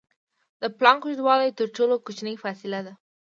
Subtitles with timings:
[0.61, 2.93] د پلانک اوږدوالی تر ټولو کوچنۍ فاصلې ده.